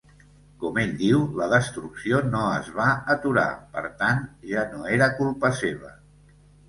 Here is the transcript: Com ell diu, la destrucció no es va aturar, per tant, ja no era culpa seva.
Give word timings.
Com 0.61 0.77
ell 0.83 0.93
diu, 1.01 1.19
la 1.41 1.49
destrucció 1.51 2.21
no 2.31 2.41
es 2.61 2.71
va 2.79 2.87
aturar, 3.17 3.47
per 3.77 3.85
tant, 4.01 4.25
ja 4.53 4.65
no 4.73 4.83
era 4.97 5.11
culpa 5.21 5.57
seva. 5.63 5.93